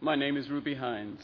[0.00, 1.22] My name is Ruby Hines.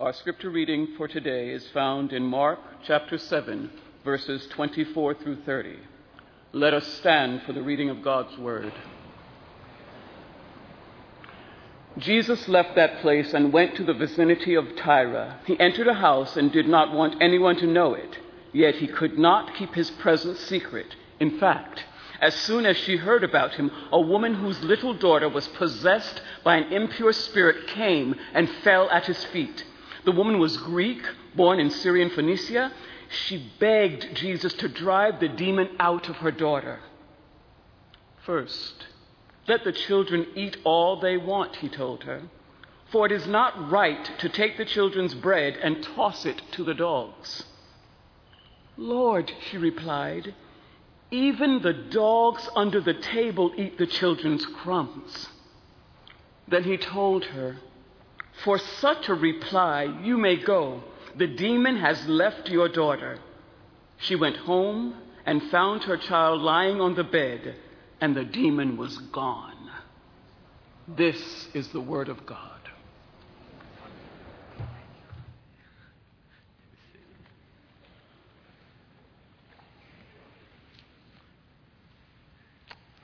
[0.00, 3.70] Our scripture reading for today is found in Mark chapter 7,
[4.02, 5.76] verses 24 through 30.
[6.54, 8.72] Let us stand for the reading of God's word.
[11.98, 15.38] Jesus left that place and went to the vicinity of Tyre.
[15.44, 18.18] He entered a house and did not want anyone to know it,
[18.54, 20.96] yet he could not keep his presence secret.
[21.20, 21.84] In fact,
[22.24, 26.56] as soon as she heard about him, a woman whose little daughter was possessed by
[26.56, 29.62] an impure spirit came and fell at his feet.
[30.06, 31.02] The woman was Greek,
[31.36, 32.72] born in Syrian Phoenicia.
[33.10, 36.80] She begged Jesus to drive the demon out of her daughter.
[38.24, 38.86] First,
[39.46, 42.22] let the children eat all they want, he told her,
[42.90, 46.72] for it is not right to take the children's bread and toss it to the
[46.72, 47.44] dogs.
[48.78, 50.34] Lord, she replied,
[51.14, 55.28] even the dogs under the table eat the children's crumbs.
[56.48, 57.56] Then he told her,
[58.42, 60.82] For such a reply, you may go.
[61.16, 63.18] The demon has left your daughter.
[63.98, 67.54] She went home and found her child lying on the bed,
[68.00, 69.70] and the demon was gone.
[70.88, 72.53] This is the word of God.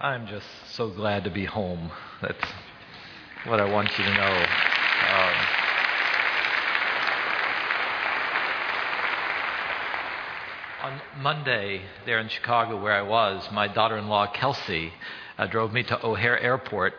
[0.03, 1.91] I'm just so glad to be home.
[2.23, 2.53] That's
[3.45, 4.47] what I want you to know.
[5.13, 5.35] Um,
[10.85, 14.91] on Monday, there in Chicago, where I was, my daughter in law, Kelsey,
[15.37, 16.95] uh, drove me to O'Hare Airport.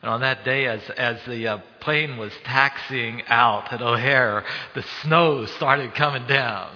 [0.00, 4.42] And on that day, as, as the uh, plane was taxiing out at O'Hare,
[4.74, 6.70] the snow started coming down.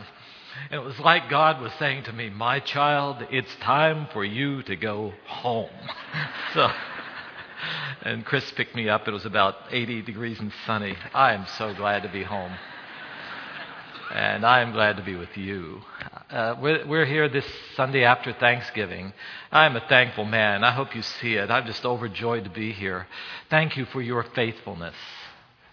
[0.72, 4.62] And it was like God was saying to me, My child, it's time for you
[4.62, 5.68] to go home.
[6.54, 6.66] so,
[8.00, 9.06] and Chris picked me up.
[9.06, 10.96] It was about 80 degrees and sunny.
[11.12, 12.52] I am so glad to be home.
[14.14, 15.82] And I am glad to be with you.
[16.30, 19.12] Uh, we're, we're here this Sunday after Thanksgiving.
[19.50, 20.64] I am a thankful man.
[20.64, 21.50] I hope you see it.
[21.50, 23.06] I'm just overjoyed to be here.
[23.50, 24.94] Thank you for your faithfulness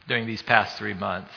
[0.10, 1.32] during these past three months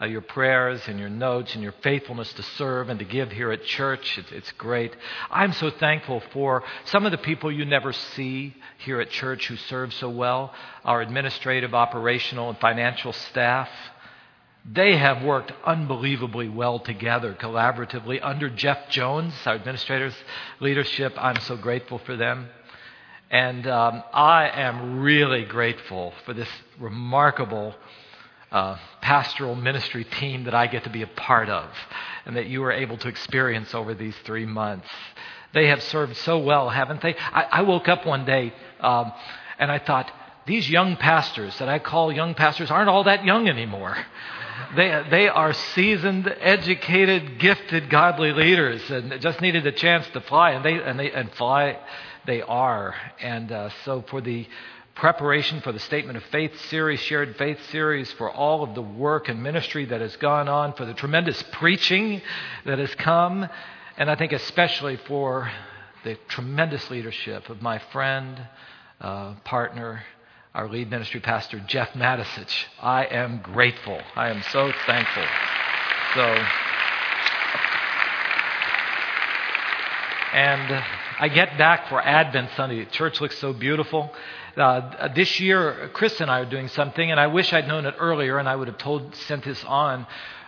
[0.00, 3.50] uh, your prayers and your notes and your faithfulness to serve and to give here
[3.50, 4.18] at church.
[4.18, 4.94] It's, it's great.
[5.30, 9.56] I'm so thankful for some of the people you never see here at church who
[9.56, 10.54] serve so well
[10.84, 13.68] our administrative, operational, and financial staff.
[14.70, 20.16] They have worked unbelievably well together, collaboratively, under Jeff Jones, our administrator's
[20.60, 21.14] leadership.
[21.16, 22.48] I'm so grateful for them.
[23.30, 26.48] And um, I am really grateful for this
[26.78, 27.74] remarkable
[28.50, 28.76] uh,
[29.08, 31.66] pastoral ministry team that I get to be a part of
[32.26, 34.86] and that you were able to experience over these three months.
[35.54, 37.16] They have served so well, haven't they?
[37.16, 39.10] I, I woke up one day um,
[39.58, 40.12] and I thought,
[40.44, 43.96] these young pastors that I call young pastors aren't all that young anymore.
[44.76, 50.50] They, they are seasoned, educated, gifted, godly leaders and just needed a chance to fly,
[50.50, 51.78] and, they, and, they, and fly
[52.26, 52.94] they are.
[53.22, 54.46] And uh, so for the
[54.98, 59.28] preparation for the Statement of Faith series, Shared Faith series, for all of the work
[59.28, 62.20] and ministry that has gone on, for the tremendous preaching
[62.66, 63.48] that has come,
[63.96, 65.48] and I think especially for
[66.02, 68.40] the tremendous leadership of my friend,
[69.00, 70.02] uh, partner,
[70.52, 72.64] our lead ministry pastor, Jeff Matisich.
[72.82, 74.00] I am grateful.
[74.16, 75.24] I am so thankful.
[76.16, 76.22] So,
[80.32, 80.84] and
[81.20, 82.84] I get back for Advent Sunday.
[82.84, 84.10] The church looks so beautiful.
[84.58, 87.94] Uh, this year, Chris and I are doing something, and I wish I'd known it
[87.96, 90.04] earlier, and I would have told sent this on.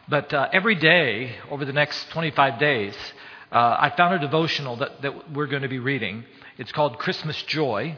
[0.08, 2.96] But uh, every day over the next 25 days,
[3.52, 6.24] uh, I found a devotional that, that we're going to be reading.
[6.58, 7.96] It's called Christmas Joy.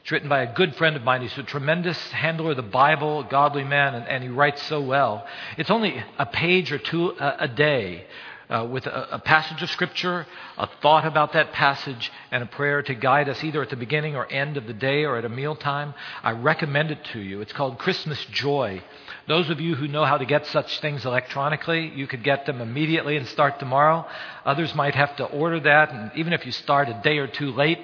[0.00, 1.20] It's written by a good friend of mine.
[1.20, 5.26] He's a tremendous handler of the Bible, godly man, and, and he writes so well.
[5.58, 8.06] It's only a page or two a, a day
[8.50, 10.26] uh, with a, a, passage of Scripture,
[10.58, 14.16] a thought about that passage, and a prayer to guide us either at the beginning
[14.16, 15.94] or end of the day or at a mealtime.
[16.22, 17.40] I recommend it to you.
[17.40, 18.82] It's called Christmas Joy.
[19.28, 22.60] Those of you who know how to get such things electronically, you could get them
[22.60, 24.04] immediately and start tomorrow.
[24.44, 27.52] Others might have to order that, and even if you start a day or two
[27.52, 27.78] late,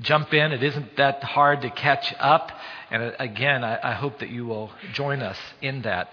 [0.00, 0.52] jump in.
[0.52, 2.52] It isn't that hard to catch up.
[2.90, 6.10] And uh, again, I, I hope that you will join us in that.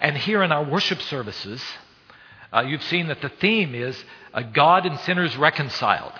[0.00, 1.62] And here in our worship services,
[2.54, 4.02] uh, you've seen that the theme is
[4.32, 6.12] uh, God and sinners reconciled.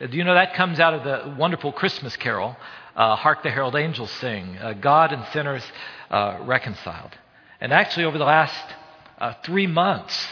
[0.00, 2.56] Uh, do you know that comes out of the wonderful Christmas carol,
[2.94, 5.64] uh, Hark the Herald Angels Sing, uh, God and sinners
[6.10, 7.10] reconciled.
[7.60, 8.74] And actually, over the last
[9.42, 10.28] three months,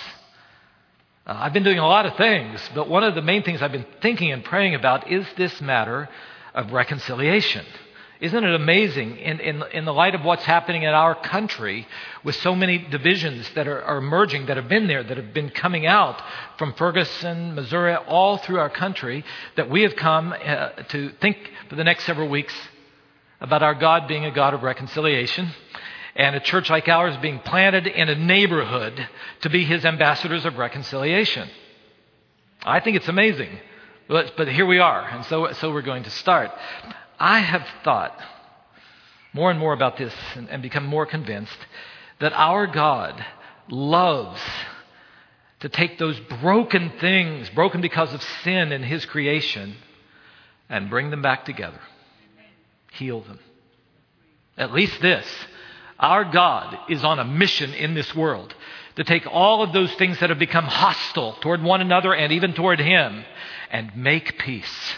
[1.27, 3.87] I've been doing a lot of things, but one of the main things I've been
[4.01, 6.09] thinking and praying about is this matter
[6.55, 7.65] of reconciliation.
[8.21, 11.87] Isn't it amazing in, in, in the light of what's happening in our country
[12.23, 15.51] with so many divisions that are, are emerging, that have been there, that have been
[15.51, 16.23] coming out
[16.57, 19.25] from Ferguson, Missouri, all through our country,
[19.57, 21.37] that we have come uh, to think
[21.69, 22.55] for the next several weeks
[23.41, 25.51] about our God being a God of reconciliation
[26.15, 29.09] and a church like ours being planted in a neighborhood
[29.41, 31.49] to be his ambassadors of reconciliation.
[32.65, 33.51] I think it's amazing.
[34.07, 36.51] But, but here we are, and so, so we're going to start.
[37.19, 38.19] I have thought
[39.33, 41.59] more and more about this and, and become more convinced
[42.21, 43.25] that our God
[43.69, 44.41] loves
[45.61, 49.77] to take those broken things, broken because of sin in His creation,
[50.69, 51.81] and bring them back together,
[52.93, 53.39] heal them.
[54.57, 55.27] At least this
[55.99, 58.55] our God is on a mission in this world
[58.97, 62.53] to take all of those things that have become hostile toward one another and even
[62.53, 63.25] toward Him
[63.71, 64.95] and make peace.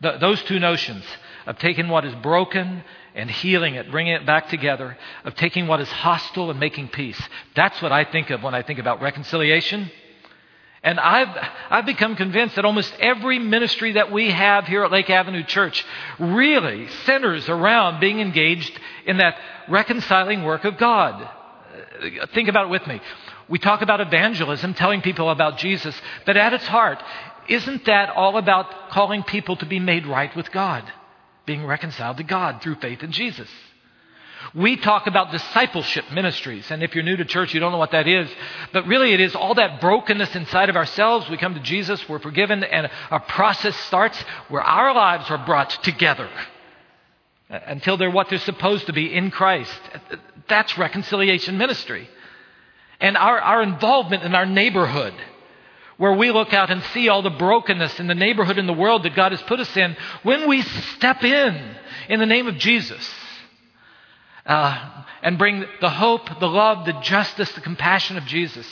[0.00, 1.04] The, those two notions
[1.46, 2.84] of taking what is broken
[3.14, 7.20] and healing it, bringing it back together, of taking what is hostile and making peace.
[7.56, 9.90] That's what I think of when I think about reconciliation.
[10.82, 15.10] And I've, I've become convinced that almost every ministry that we have here at Lake
[15.10, 15.84] Avenue Church
[16.20, 19.36] really centers around being engaged in that
[19.68, 21.28] reconciling work of God.
[22.32, 23.00] Think about it with me.
[23.48, 27.02] We talk about evangelism, telling people about Jesus, but at its heart,
[27.48, 30.84] isn't that all about calling people to be made right with God,
[31.46, 33.48] being reconciled to God through faith in Jesus?
[34.54, 37.90] We talk about discipleship ministries, and if you're new to church, you don't know what
[37.90, 38.30] that is.
[38.72, 41.28] But really, it is all that brokenness inside of ourselves.
[41.28, 44.18] We come to Jesus, we're forgiven, and a process starts
[44.48, 46.30] where our lives are brought together
[47.50, 49.80] until they're what they're supposed to be in Christ.
[50.48, 52.08] That's reconciliation ministry.
[53.00, 55.14] And our, our involvement in our neighborhood
[55.98, 59.02] where we look out and see all the brokenness in the neighborhood in the world
[59.02, 61.76] that God has put us in, when we step in
[62.08, 63.06] in the name of Jesus
[64.46, 68.66] uh, and bring the hope, the love, the justice, the compassion of Jesus,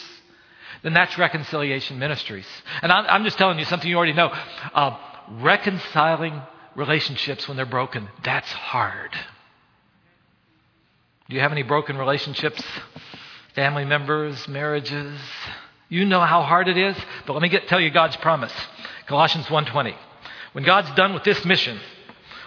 [0.83, 2.47] then that's reconciliation ministries.
[2.81, 4.29] And I'm, I'm just telling you something you already know.
[4.29, 4.97] Uh,
[5.41, 6.41] reconciling
[6.77, 9.11] relationships when they're broken, that's hard.
[11.29, 12.63] Do you have any broken relationships?
[13.55, 15.19] Family members, marriages?
[15.89, 16.97] You know how hard it is,
[17.27, 18.53] but let me get, tell you God's promise.
[19.07, 19.95] Colossians 1:20.
[20.53, 21.79] When God's done with this mission,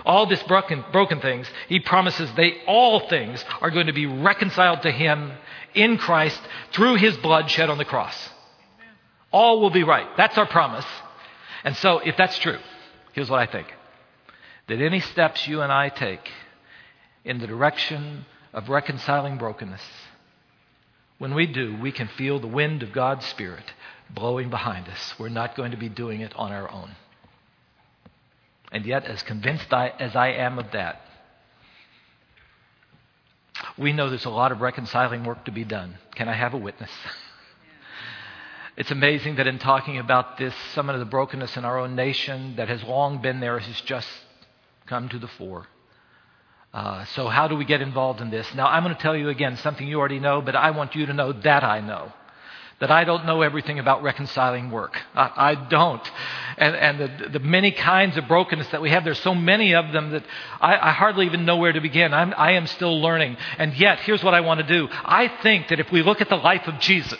[0.06, 4.81] all this broken, broken things, he promises they all things are going to be reconciled
[4.81, 5.31] to him
[5.74, 6.41] in Christ
[6.71, 8.30] through his blood shed on the cross.
[9.31, 10.07] All will be right.
[10.18, 10.86] That's our promise.
[11.63, 12.57] And so if that's true,
[13.13, 13.68] here's what I think.
[14.68, 16.27] That any steps you and I take
[17.24, 19.83] in the direction of reconciling brokenness
[21.19, 23.74] when we do, we can feel the wind of God's Spirit
[24.10, 25.13] blowing behind us.
[25.19, 26.95] We're not going to be doing it on our own.
[28.71, 31.01] And yet, as convinced I, as I am of that,
[33.77, 35.98] we know there's a lot of reconciling work to be done.
[36.16, 36.92] Can I have a witness?
[38.77, 42.56] It's amazing that in talking about this, some of the brokenness in our own nation
[42.56, 44.07] that has long been there has just
[44.86, 45.68] come to the fore.
[46.71, 48.48] Uh, so, how do we get involved in this?
[48.54, 51.07] Now, I'm going to tell you again something you already know, but I want you
[51.07, 52.13] to know that I know.
[52.80, 54.95] That I don't know everything about reconciling work.
[55.13, 56.12] I, I don't.
[56.57, 59.92] And, and the, the, many kinds of brokenness that we have, there's so many of
[59.92, 60.24] them that
[60.62, 62.13] I, I hardly even know where to begin.
[62.13, 63.36] I'm, I am still learning.
[63.57, 64.88] And yet, here's what I want to do.
[64.92, 67.20] I think that if we look at the life of Jesus,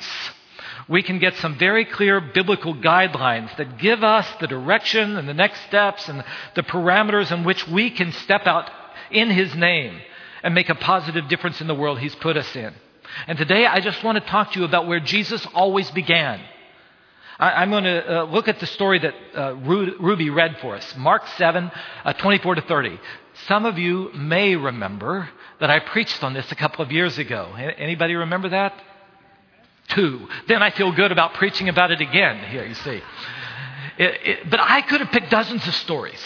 [0.88, 5.34] we can get some very clear biblical guidelines that give us the direction and the
[5.34, 6.24] next steps and
[6.56, 8.72] the parameters in which we can step out
[9.12, 10.00] in His name
[10.44, 12.74] and make a positive difference in the world He's put us in.
[13.28, 16.40] And today I just want to talk to you about where Jesus always began.
[17.40, 20.96] I, am going to uh, look at the story that uh, Ruby read for us
[20.98, 21.72] Mark 7,
[22.04, 23.00] uh, 24 to 30.
[23.48, 25.30] Some of you may remember
[25.62, 27.54] that I preached on this a couple of years ago.
[27.54, 28.74] Anybody remember that?
[29.90, 30.28] Two.
[30.48, 33.02] Then I feel good about preaching about it again here, you see.
[33.98, 36.22] It, it, but I could have picked dozens of stories.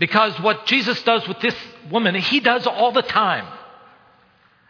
[0.00, 1.54] Because what Jesus does with this
[1.90, 3.46] woman, he does all the time.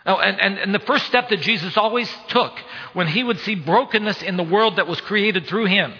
[0.05, 2.53] Oh, and, and, and the first step that Jesus always took
[2.95, 5.95] when he would see brokenness in the world that was created through him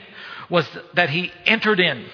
[0.51, 2.07] was that he entered in.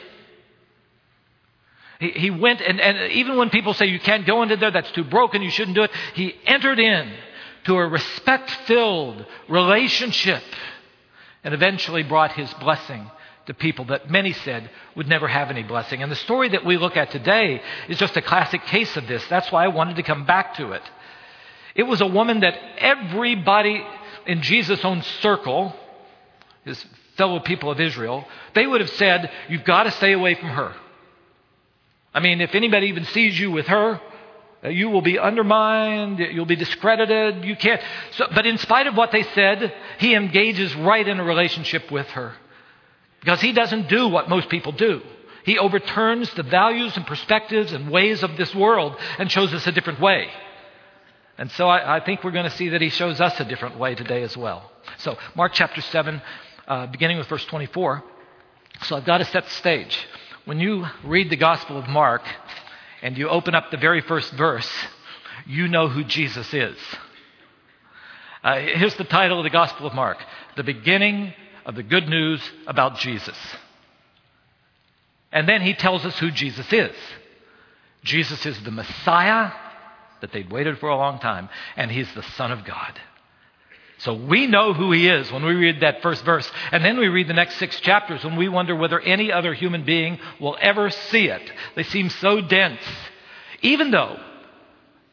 [2.01, 4.91] He, he went, and, and even when people say you can't go into there, that's
[4.93, 7.11] too broken, you shouldn't do it, he entered in
[7.65, 10.43] to a respect filled relationship
[11.43, 13.11] and eventually brought his blessing
[13.47, 16.03] to people that many said would never have any blessing.
[16.03, 19.25] And the story that we look at today is just a classic case of this.
[19.29, 20.83] That's why I wanted to come back to it.
[21.75, 23.85] It was a woman that everybody
[24.27, 25.75] in Jesus' own circle,
[26.65, 26.85] his
[27.17, 30.75] fellow people of Israel, they would have said, You've got to stay away from her.
[32.13, 34.01] I mean, if anybody even sees you with her,
[34.65, 37.81] uh, you will be undermined, you'll be discredited, you can't.
[38.13, 42.07] So, but in spite of what they said, he engages right in a relationship with
[42.09, 42.35] her.
[43.27, 45.03] Because he doesn't do what most people do.
[45.45, 49.73] He overturns the values and perspectives and ways of this world and shows us a
[49.73, 50.29] different way.
[51.37, 53.81] And so I, I think we're going to see that he shows us a different
[53.81, 54.71] way today as well.
[54.99, 56.23] So, Mark chapter 7,
[56.69, 58.05] uh, beginning with verse 24.
[58.85, 59.99] So I've got to set the stage.
[60.45, 62.23] When you read the Gospel of Mark
[63.03, 64.71] and you open up the very first verse,
[65.47, 66.77] you know who Jesus is.
[68.45, 70.19] Uh, here's the title of the Gospel of Mark
[70.57, 71.35] The Beginning
[71.67, 73.37] of the Good News about Jesus.
[75.33, 76.97] And then he tells us who Jesus is.
[78.05, 79.51] Jesus is the Messiah
[80.21, 82.99] that they'd waited for a long time, and he's the Son of God.
[83.99, 86.51] So we know who he is when we read that first verse.
[86.71, 89.85] And then we read the next six chapters and we wonder whether any other human
[89.85, 91.51] being will ever see it.
[91.75, 92.83] They seem so dense.
[93.63, 94.21] Even though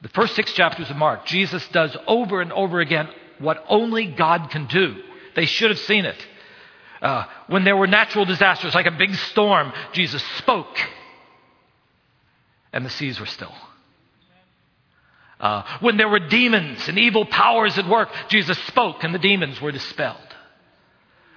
[0.02, 3.08] the first six chapters of Mark, Jesus does over and over again
[3.40, 5.02] what only God can do.
[5.34, 6.28] They should have seen it.
[7.04, 10.78] Uh, when there were natural disasters like a big storm, Jesus spoke
[12.72, 13.54] and the seas were still.
[15.40, 19.62] Uh, when there were demons and evil powers at work, Jesus spoke and the demons
[19.62, 20.18] were dispelled.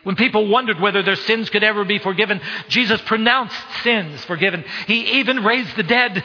[0.05, 4.65] When people wondered whether their sins could ever be forgiven, Jesus pronounced sins forgiven.
[4.87, 6.25] He even raised the dead.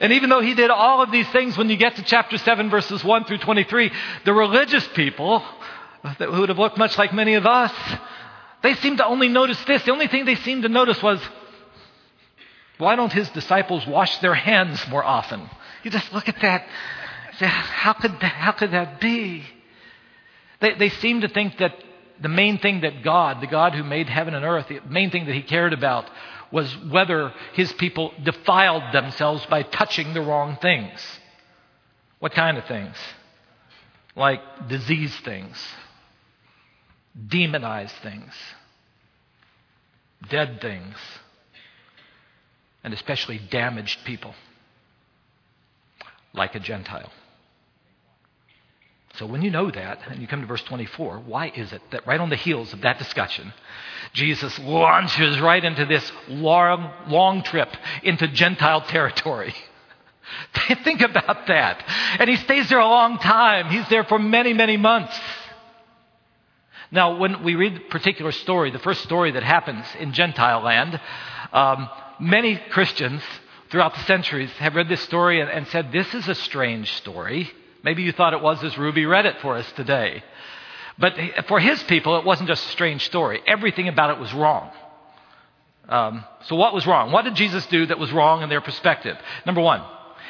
[0.00, 2.68] And even though he did all of these things, when you get to chapter 7,
[2.68, 3.92] verses 1 through 23,
[4.24, 5.44] the religious people,
[6.02, 7.72] who would have looked much like many of us,
[8.62, 9.82] they seemed to only notice this.
[9.84, 11.20] The only thing they seemed to notice was,
[12.78, 15.48] why don't his disciples wash their hands more often?
[15.82, 16.66] You just look at that.
[17.38, 19.44] How could that, how could that be?
[20.60, 21.74] They, they seem to think that
[22.20, 25.26] the main thing that God, the God who made heaven and earth, the main thing
[25.26, 26.08] that he cared about
[26.52, 31.00] was whether his people defiled themselves by touching the wrong things.
[32.20, 32.94] What kind of things?
[34.14, 35.56] Like disease things,
[37.28, 38.32] demonized things,
[40.28, 40.96] dead things,
[42.84, 44.34] and especially damaged people
[46.32, 47.10] like a Gentile.
[49.16, 52.06] So when you know that, and you come to verse 24, why is it that
[52.06, 53.52] right on the heels of that discussion,
[54.14, 57.68] Jesus launches right into this long, long trip
[58.02, 59.54] into Gentile territory?
[60.84, 61.84] Think about that.
[62.18, 63.68] And he stays there a long time.
[63.68, 65.18] He's there for many, many months.
[66.92, 71.00] Now, when we read the particular story, the first story that happens in Gentile land,
[71.52, 71.88] um,
[72.20, 73.22] many Christians
[73.70, 77.50] throughout the centuries have read this story and, and said, This is a strange story.
[77.82, 80.22] Maybe you thought it was as Ruby read it for us today.
[80.98, 81.14] But
[81.48, 83.40] for his people, it wasn't just a strange story.
[83.46, 84.70] Everything about it was wrong.
[85.88, 87.10] Um, so, what was wrong?
[87.10, 89.16] What did Jesus do that was wrong in their perspective?
[89.46, 89.82] Number one,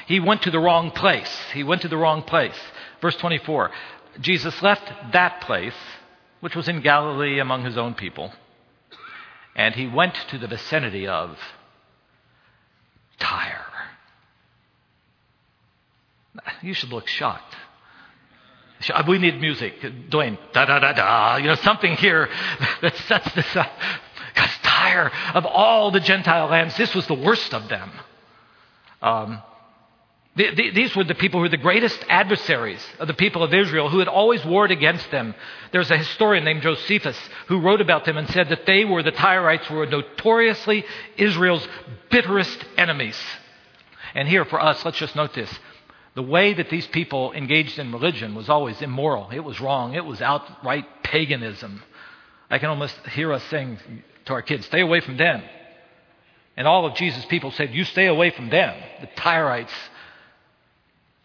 [0.07, 1.31] he went to the wrong place.
[1.53, 2.59] He went to the wrong place.
[3.01, 3.71] Verse 24
[4.21, 5.75] Jesus left that place,
[6.43, 8.33] which was in Galilee among his own people,
[9.55, 11.39] and he went to the vicinity of
[13.21, 13.65] Tyre.
[16.63, 17.55] You should look shocked.
[19.07, 19.81] We need music.
[20.11, 21.37] Dwayne, da da da da.
[21.37, 22.29] You know, something here
[22.81, 23.71] that sets this up.
[24.35, 27.93] Because Tyre, of all the Gentile lands, this was the worst of them.
[29.01, 29.43] Um,
[30.35, 33.53] the, the, these were the people who were the greatest adversaries of the people of
[33.53, 35.35] Israel, who had always warred against them.
[35.73, 39.13] There's a historian named Josephus who wrote about them and said that they were, the
[39.13, 40.87] Tyrites, were notoriously
[41.19, 41.67] Israel's
[42.11, 43.19] bitterest enemies.
[44.15, 45.51] And here for us, let's just note this.
[46.15, 49.29] The way that these people engaged in religion was always immoral.
[49.33, 49.95] It was wrong.
[49.95, 51.83] It was outright paganism.
[52.51, 53.79] I can almost hear us saying
[54.27, 55.43] to our kids, stay away from them.
[56.57, 59.73] And all of Jesus' people said, you stay away from them, the Tyrites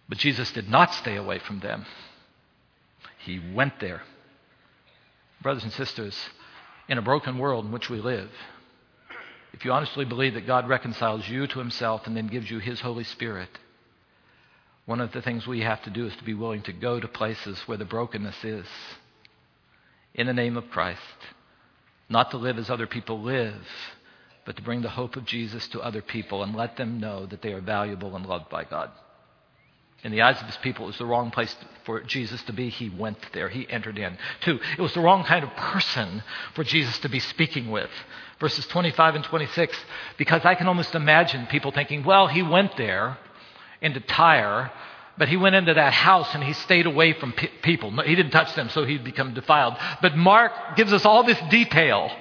[0.10, 1.86] but Jesus did not stay away from them,
[3.20, 4.02] He went there.
[5.42, 6.18] Brothers and sisters,
[6.88, 8.30] in a broken world in which we live,
[9.54, 12.80] if you honestly believe that God reconciles you to Himself and then gives you His
[12.80, 13.50] Holy Spirit,
[14.86, 17.08] one of the things we have to do is to be willing to go to
[17.08, 18.66] places where the brokenness is
[20.14, 21.02] in the name of Christ.
[22.10, 23.68] Not to live as other people live,
[24.46, 27.42] but to bring the hope of Jesus to other people and let them know that
[27.42, 28.90] they are valuable and loved by God.
[30.04, 32.70] In the eyes of his people, it was the wrong place for Jesus to be.
[32.70, 33.50] He went there.
[33.50, 34.18] He entered in.
[34.42, 36.22] Two, it was the wrong kind of person
[36.54, 37.90] for Jesus to be speaking with.
[38.40, 39.76] Verses 25 and 26,
[40.18, 43.18] because I can almost imagine people thinking, well, he went there
[43.82, 44.72] into Tyre,
[45.18, 47.90] but he went into that house and he stayed away from pe- people.
[48.04, 49.76] He didn't touch them, so he'd become defiled.
[50.02, 52.12] But Mark gives us all this detail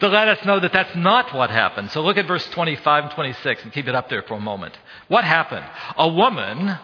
[0.00, 1.92] to let us know that that's not what happened.
[1.92, 4.76] So look at verse 25 and 26 and keep it up there for a moment.
[5.06, 5.64] What happened?
[5.96, 6.76] A woman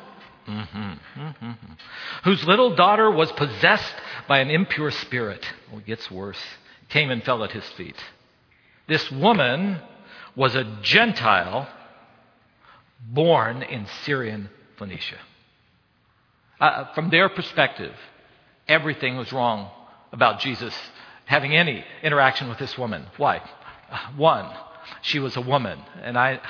[0.47, 1.73] mm-hmm, mm-hmm,
[2.25, 3.95] whose little daughter was possessed
[4.29, 5.47] by an impure spirit.
[5.71, 6.41] Well, it gets worse.
[6.89, 7.97] Came and fell at his feet.
[8.89, 9.79] This woman
[10.35, 11.69] was a Gentile
[13.01, 15.19] born in Syrian Phoenicia.
[16.61, 17.95] Uh, from their perspective,
[18.69, 19.71] everything was wrong
[20.13, 20.75] about Jesus
[21.25, 23.07] having any interaction with this woman.
[23.17, 23.41] Why?
[24.17, 24.49] One,
[25.03, 25.81] she was a woman.
[26.03, 26.41] And I,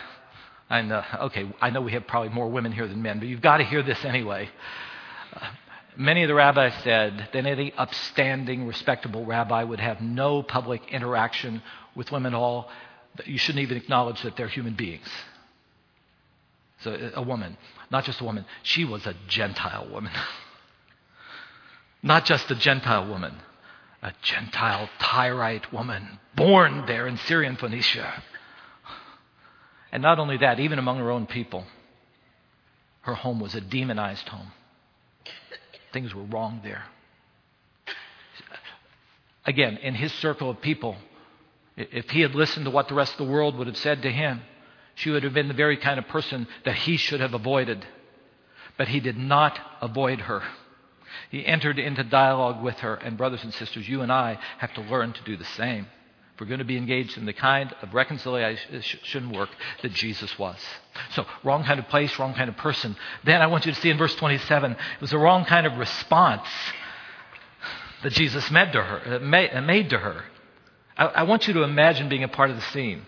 [0.73, 3.43] I know, okay, I know we have probably more women here than men, but you've
[3.43, 4.49] got to hear this anyway.
[5.35, 5.47] Uh,
[5.99, 11.63] many of the rabbis said that any upstanding, respectable rabbi would have no public interaction
[11.95, 12.71] with women at all.
[13.27, 15.07] You shouldn't even acknowledge that they're human beings.
[16.81, 17.59] So, a woman,
[17.91, 20.13] not just a woman, she was a Gentile woman.
[22.03, 23.35] not just a Gentile woman,
[24.03, 28.23] a Gentile Tyrite woman born there in Syrian Phoenicia.
[29.93, 31.67] And not only that, even among her own people,
[33.03, 34.53] her home was a demonized home.
[35.93, 36.85] Things were wrong there.
[39.45, 40.97] Again, in his circle of people,
[41.77, 44.11] if he had listened to what the rest of the world would have said to
[44.11, 44.41] him,
[44.95, 47.85] she would have been the very kind of person that he should have avoided.
[48.79, 50.43] But he did not avoid her.
[51.31, 52.95] He entered into dialogue with her.
[52.95, 55.87] And, brothers and sisters, you and I have to learn to do the same.
[56.35, 59.51] If we're going to be engaged in the kind of reconciliation work
[59.83, 60.57] that Jesus was.
[61.11, 62.97] So, wrong kind of place, wrong kind of person.
[63.25, 65.77] Then I want you to see in verse 27, it was the wrong kind of
[65.77, 66.49] response
[68.03, 69.17] that Jesus made to her.
[69.17, 70.25] Uh, made to her.
[70.97, 73.03] I, want you to imagine being a part of the scene.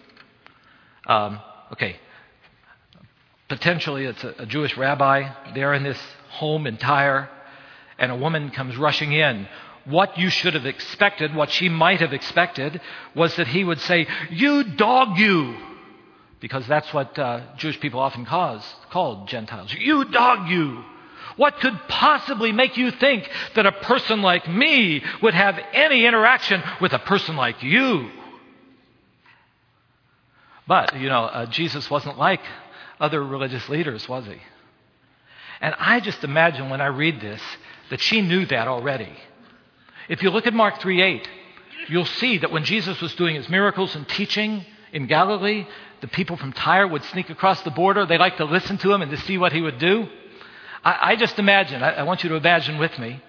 [1.06, 1.40] Um,
[1.72, 1.96] okay,
[3.48, 5.98] potentially it's a, a Jewish rabbi there in this
[6.30, 7.28] home in Tyre,
[7.98, 9.46] and a woman comes rushing in.
[9.84, 12.80] What you should have expected, what she might have expected,
[13.14, 15.56] was that he would say, You dog, you!
[16.40, 19.72] Because that's what uh, Jewish people often cause, called Gentiles.
[19.72, 20.84] You dog, you!
[21.36, 26.62] What could possibly make you think that a person like me would have any interaction
[26.80, 28.10] with a person like you?
[30.66, 32.40] But, you know, uh, Jesus wasn't like
[33.00, 34.36] other religious leaders, was he?
[35.60, 37.42] And I just imagine when I read this
[37.90, 39.12] that she knew that already.
[40.08, 41.28] If you look at Mark 3 8,
[41.88, 45.66] you'll see that when Jesus was doing his miracles and teaching in Galilee,
[46.00, 48.06] the people from Tyre would sneak across the border.
[48.06, 50.08] They liked to listen to him and to see what he would do.
[50.84, 53.22] I, I just imagine, I, I, want you to imagine with me.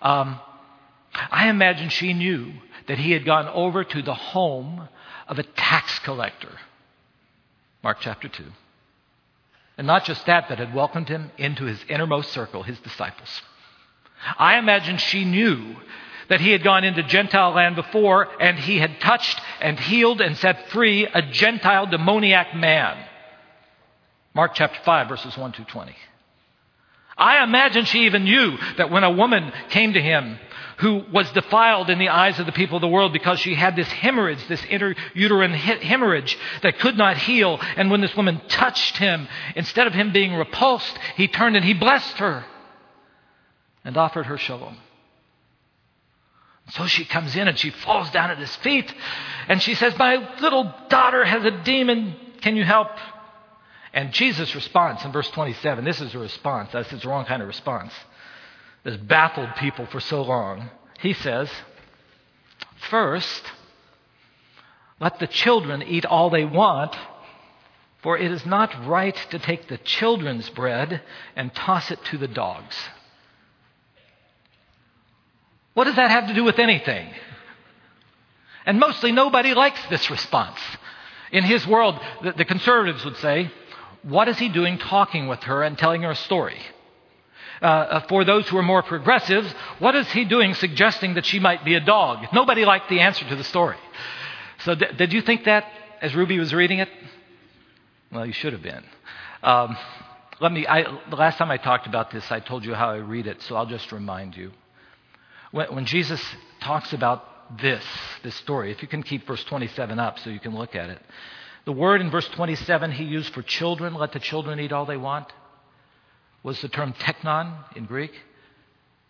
[0.00, 0.38] Um,
[1.12, 2.52] I imagine she knew
[2.86, 4.88] that he had gone over to the home
[5.26, 6.52] of a tax collector.
[7.82, 8.44] Mark chapter 2.
[9.76, 13.42] And not just that, but had welcomed him into his innermost circle, his disciples.
[14.38, 15.76] I imagine she knew
[16.28, 20.36] that he had gone into Gentile land before and he had touched and healed and
[20.36, 23.04] set free a Gentile demoniac man.
[24.34, 25.94] Mark chapter 5, verses 1 to 20.
[27.16, 30.38] I imagine she even knew that when a woman came to him
[30.78, 33.76] who was defiled in the eyes of the people of the world because she had
[33.76, 37.60] this hemorrhage, this interuterine hemorrhage that could not heal.
[37.76, 41.74] And when this woman touched him, instead of him being repulsed, he turned and he
[41.74, 42.44] blessed her
[43.84, 44.76] and offered her shalom.
[46.70, 48.92] So she comes in and she falls down at his feet
[49.48, 52.16] and she says, My little daughter has a demon.
[52.40, 52.88] Can you help?
[53.92, 55.84] And Jesus responds in verse 27.
[55.84, 56.70] This is a response.
[56.72, 57.92] That's the wrong kind of response
[58.82, 60.70] This baffled people for so long.
[61.00, 61.50] He says,
[62.88, 63.52] First,
[65.00, 66.96] let the children eat all they want,
[68.02, 71.02] for it is not right to take the children's bread
[71.36, 72.74] and toss it to the dogs.
[75.74, 77.08] What does that have to do with anything?
[78.66, 80.58] And mostly nobody likes this response.
[81.32, 83.50] In his world, the, the conservatives would say,
[84.02, 86.58] What is he doing talking with her and telling her a story?
[87.60, 89.44] Uh, uh, for those who are more progressive,
[89.78, 92.26] what is he doing suggesting that she might be a dog?
[92.32, 93.76] Nobody liked the answer to the story.
[94.64, 95.64] So, th- did you think that
[96.00, 96.88] as Ruby was reading it?
[98.12, 98.84] Well, you should have been.
[99.42, 99.76] Um,
[100.40, 102.96] let me, I, the last time I talked about this, I told you how I
[102.96, 104.52] read it, so I'll just remind you.
[105.54, 106.20] When, Jesus
[106.60, 107.84] talks about this,
[108.24, 111.00] this story, if you can keep verse 27 up so you can look at it.
[111.64, 114.96] The word in verse 27 he used for children, let the children eat all they
[114.96, 115.28] want
[116.42, 118.12] was the term teknon in Greek,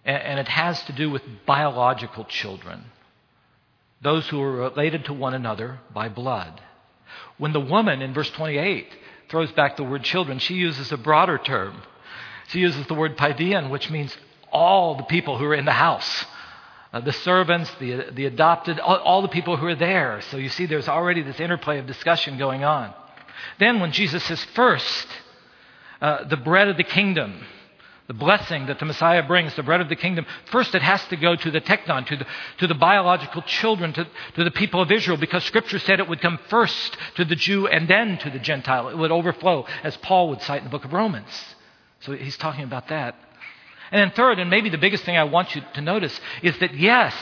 [0.05, 2.85] and it has to do with biological children,
[4.03, 6.61] those who are related to one another by blood.
[7.39, 8.87] When the woman in verse 28
[9.31, 11.83] throws back the word children, she uses a broader term.
[12.49, 14.15] She uses the word paidion, which means
[14.53, 16.27] all the people who are in the house.
[16.95, 20.21] Uh, the servants, the, the adopted, all, all the people who are there.
[20.31, 22.95] So you see, there's already this interplay of discussion going on.
[23.59, 25.09] Then, when Jesus says, first,
[26.01, 27.45] uh, the bread of the kingdom,
[28.07, 31.17] the blessing that the Messiah brings, the bread of the kingdom, first it has to
[31.17, 32.27] go to the teknon, to the,
[32.59, 36.21] to the biological children, to, to the people of Israel, because Scripture said it would
[36.21, 38.89] come first to the Jew and then to the Gentile.
[38.89, 41.45] It would overflow, as Paul would cite in the book of Romans.
[42.03, 43.17] So he's talking about that.
[43.91, 46.75] And then, third, and maybe the biggest thing I want you to notice, is that
[46.75, 47.15] yes,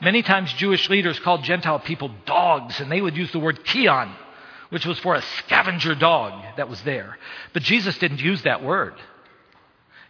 [0.00, 4.12] many times Jewish leaders called Gentile people dogs, and they would use the word kion,
[4.70, 7.16] which was for a scavenger dog that was there.
[7.52, 8.94] But Jesus didn't use that word,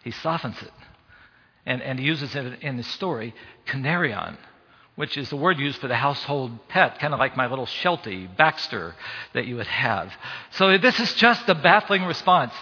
[0.03, 0.73] he softens it.
[1.67, 3.35] And, and he uses it in his story,
[3.67, 4.39] kanarion,
[4.97, 8.27] which is the word used for the household pet, kind of like my little Sheltie,
[8.27, 8.95] Baxter,
[9.35, 10.11] that you would have.
[10.53, 12.55] So this is just a baffling response.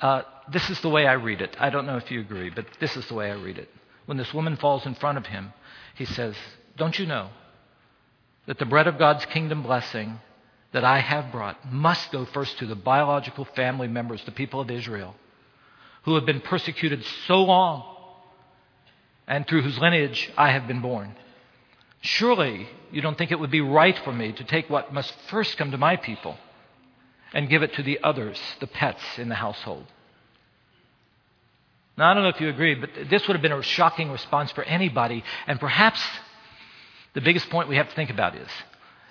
[0.00, 1.56] Uh, this is the way I read it.
[1.58, 3.68] I don't know if you agree, but this is the way I read it.
[4.06, 5.52] When this woman falls in front of him,
[5.94, 6.34] he says,
[6.76, 7.30] Don't you know
[8.46, 10.18] that the bread of God's kingdom blessing
[10.72, 14.70] that I have brought must go first to the biological family members, the people of
[14.70, 15.14] Israel,
[16.04, 17.84] who have been persecuted so long
[19.26, 21.14] and through whose lineage I have been born?
[22.00, 25.56] Surely you don't think it would be right for me to take what must first
[25.56, 26.36] come to my people
[27.32, 29.86] and give it to the others, the pets in the household.
[31.96, 34.52] Now, I don't know if you agree, but this would have been a shocking response
[34.52, 35.22] for anybody.
[35.46, 36.02] And perhaps
[37.12, 38.48] the biggest point we have to think about is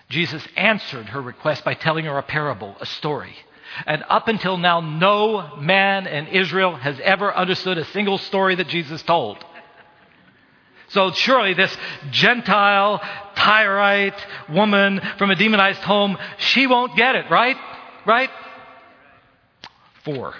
[0.09, 3.35] Jesus answered her request by telling her a parable, a story.
[3.85, 8.67] And up until now, no man in Israel has ever understood a single story that
[8.67, 9.37] Jesus told.
[10.89, 11.75] So surely this
[12.09, 12.99] Gentile,
[13.35, 17.57] Tyrite woman from a demonized home, she won't get it, right?
[18.07, 18.31] Right?
[20.03, 20.33] Four.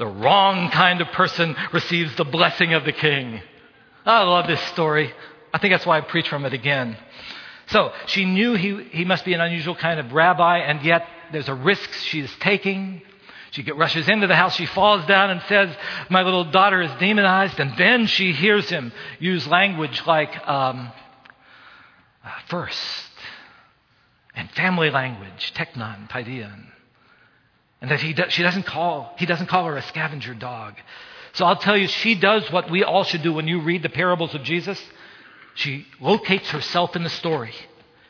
[0.00, 3.42] The wrong kind of person receives the blessing of the king.
[4.06, 5.12] I love this story.
[5.52, 6.96] I think that's why I preach from it again.
[7.66, 11.50] So she knew he, he must be an unusual kind of rabbi, and yet there's
[11.50, 13.02] a risk she is taking.
[13.50, 14.56] She get, rushes into the house.
[14.56, 15.76] She falls down and says,
[16.08, 17.60] My little daughter is demonized.
[17.60, 20.90] And then she hears him use language like um,
[22.48, 23.10] first
[24.34, 26.68] and family language, teknon, paidion.
[27.80, 30.74] And that he do, she doesn't call, he doesn't call her a scavenger dog.
[31.32, 33.88] So I'll tell you, she does what we all should do when you read the
[33.88, 34.80] parables of Jesus.
[35.54, 37.54] She locates herself in the story.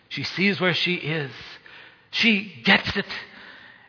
[0.08, 1.30] She sees where she is.
[2.10, 3.06] She gets it.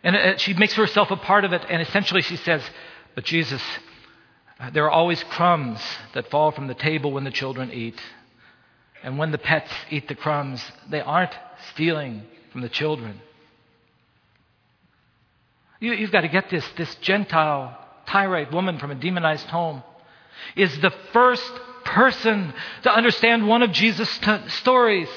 [0.03, 1.65] And uh, she makes herself a part of it.
[1.69, 2.61] And essentially she says,
[3.15, 3.61] But Jesus,
[4.59, 5.81] uh, there are always crumbs
[6.13, 7.99] that fall from the table when the children eat.
[9.03, 11.33] And when the pets eat the crumbs, they aren't
[11.73, 13.19] stealing from the children.
[15.81, 16.65] You, have got to get this.
[16.77, 19.83] This Gentile, Tyrite woman from a demonized home
[20.55, 21.51] is the first
[21.83, 25.09] person to understand one of Jesus' t- stories.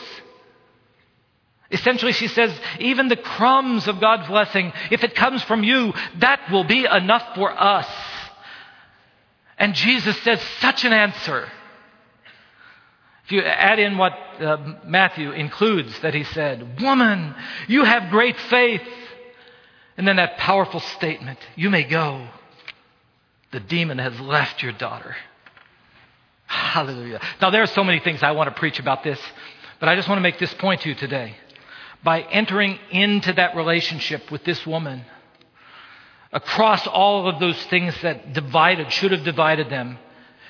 [1.71, 6.51] Essentially, she says, even the crumbs of God's blessing, if it comes from you, that
[6.51, 7.89] will be enough for us.
[9.59, 11.49] And Jesus says such an answer.
[13.25, 17.35] If you add in what uh, Matthew includes, that he said, Woman,
[17.69, 18.83] you have great faith.
[19.97, 22.27] And then that powerful statement, You may go.
[23.53, 25.15] The demon has left your daughter.
[26.47, 27.21] Hallelujah.
[27.41, 29.21] Now, there are so many things I want to preach about this,
[29.79, 31.37] but I just want to make this point to you today.
[32.03, 35.05] By entering into that relationship with this woman,
[36.33, 39.99] across all of those things that divided, should have divided them,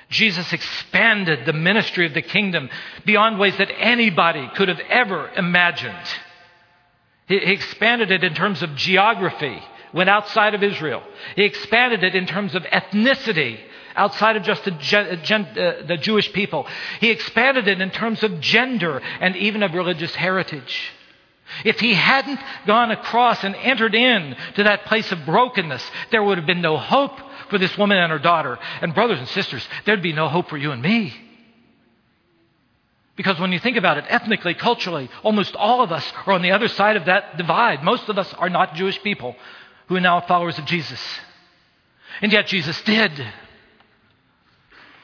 [0.08, 2.70] Jesus expanded the ministry of the kingdom
[3.04, 5.94] beyond ways that anybody could have ever imagined.
[7.26, 9.58] He expanded it in terms of geography,
[9.92, 11.02] went outside of Israel.
[11.36, 13.58] He expanded it in terms of ethnicity,
[13.96, 16.66] outside of just the, uh, the Jewish people.
[17.00, 20.92] He expanded it in terms of gender and even of religious heritage.
[21.64, 26.38] If he hadn't gone across and entered in to that place of brokenness, there would
[26.38, 27.18] have been no hope
[27.50, 28.58] for this woman and her daughter.
[28.80, 31.14] And brothers and sisters, there'd be no hope for you and me.
[33.16, 36.50] Because when you think about it, ethnically, culturally, almost all of us are on the
[36.50, 37.84] other side of that divide.
[37.84, 39.36] Most of us are not Jewish people
[39.86, 41.00] who are now followers of Jesus.
[42.20, 43.12] And yet Jesus did.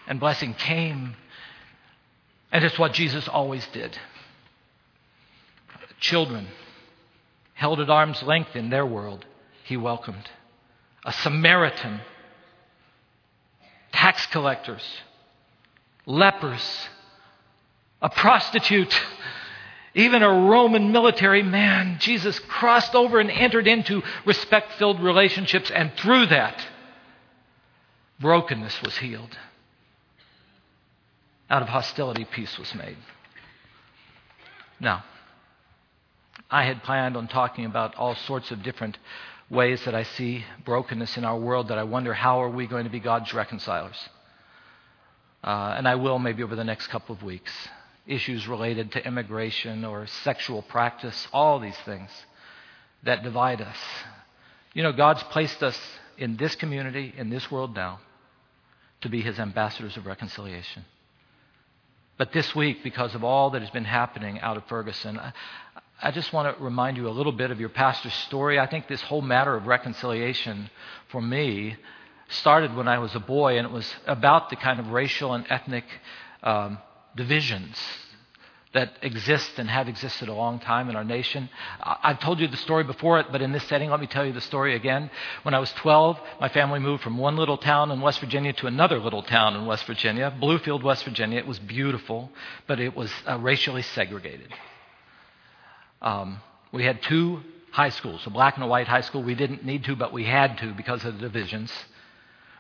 [0.08, 1.14] And blessing came.
[2.50, 3.96] And it's what Jesus always did.
[6.00, 6.48] Children
[7.54, 9.24] held at arm's length in their world,
[9.64, 10.28] he welcomed.
[11.04, 12.00] A Samaritan,
[13.92, 14.82] tax collectors,
[16.06, 16.88] lepers,
[18.02, 18.98] a prostitute,
[19.94, 21.98] even a Roman military man.
[22.00, 26.66] Jesus crossed over and entered into respect filled relationships, and through that,
[28.20, 29.36] brokenness was healed.
[31.50, 32.96] out of hostility, peace was made.
[34.78, 35.04] Now,
[36.50, 38.98] I had planned on talking about all sorts of different
[39.50, 42.84] ways that I see brokenness in our world that I wonder how are we going
[42.84, 43.96] to be God's reconcilers.
[45.42, 47.50] Uh, and I will maybe over the next couple of weeks.
[48.10, 52.10] Issues related to immigration or sexual practice, all these things
[53.04, 53.76] that divide us.
[54.74, 55.78] You know, God's placed us
[56.18, 58.00] in this community, in this world now,
[59.02, 60.84] to be his ambassadors of reconciliation.
[62.18, 65.32] But this week, because of all that has been happening out of Ferguson, I,
[66.02, 68.58] I just want to remind you a little bit of your pastor's story.
[68.58, 70.68] I think this whole matter of reconciliation
[71.12, 71.76] for me
[72.28, 75.46] started when I was a boy, and it was about the kind of racial and
[75.48, 75.84] ethnic
[76.42, 76.78] um,
[77.16, 77.76] divisions
[78.72, 81.48] that exist and have existed a long time in our nation.
[81.82, 84.32] I've told you the story before, it, but in this setting, let me tell you
[84.32, 85.10] the story again.
[85.42, 88.68] When I was 12, my family moved from one little town in West Virginia to
[88.68, 91.38] another little town in West Virginia, Bluefield, West Virginia.
[91.40, 92.30] It was beautiful,
[92.68, 94.52] but it was uh, racially segregated.
[96.00, 97.40] Um, we had two
[97.72, 99.24] high schools, a black and a white high school.
[99.24, 101.72] We didn't need to, but we had to because of the divisions.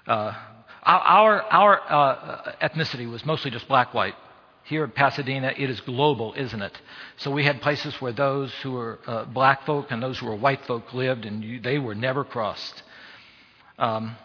[0.08, 0.34] Uh,
[0.82, 4.14] our our uh, ethnicity was mostly just black white.
[4.64, 6.80] Here in Pasadena, it is global, isn't it?
[7.16, 10.36] So we had places where those who were uh, black folk and those who were
[10.36, 12.82] white folk lived, and you, they were never crossed.
[13.78, 14.16] Um,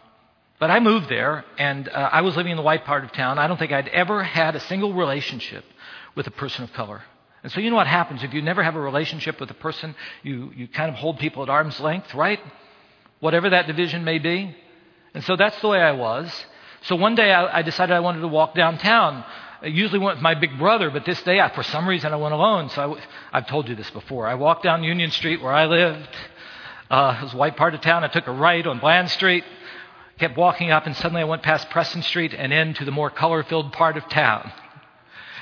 [0.59, 3.39] but I moved there, and uh, I was living in the white part of town.
[3.39, 5.65] I don't think I'd ever had a single relationship
[6.15, 7.01] with a person of color.
[7.43, 9.95] And so you know what happens if you never have a relationship with a person,
[10.23, 12.39] you, you kind of hold people at arm's length, right?
[13.19, 14.55] Whatever that division may be.
[15.13, 16.45] And so that's the way I was.
[16.83, 19.23] So one day I, I decided I wanted to walk downtown.
[19.61, 22.17] I usually went with my big brother, but this day, I, for some reason, I
[22.17, 22.69] went alone.
[22.69, 22.97] So
[23.31, 24.27] I, have told you this before.
[24.27, 26.09] I walked down Union Street where I lived.
[26.89, 28.03] Uh, it was a white part of town.
[28.03, 29.43] I took a right on Bland Street,
[30.19, 33.43] kept walking up, and suddenly I went past Preston Street and into the more color
[33.43, 34.51] filled part of town.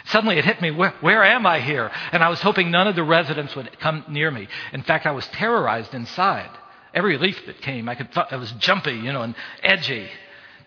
[0.06, 1.90] Suddenly it hit me, where, where, am I here?
[2.12, 4.48] And I was hoping none of the residents would come near me.
[4.74, 6.50] In fact, I was terrorized inside.
[6.94, 10.10] Every leaf that came, I could, it was jumpy, you know, and edgy